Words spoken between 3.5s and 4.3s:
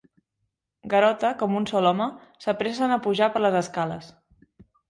escales.